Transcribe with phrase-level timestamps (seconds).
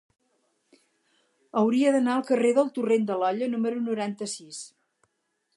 [1.61, 4.67] Hauria d'anar al carrer del Torrent de l'Olla número noranta-sis.